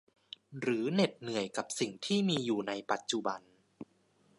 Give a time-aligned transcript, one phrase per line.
[0.59, 3.41] หรือเหน็ดเหนื่อยกับสิ่งที่มีอยู่ในปัจจุบัน